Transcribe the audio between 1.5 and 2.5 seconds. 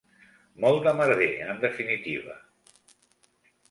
en definitiva.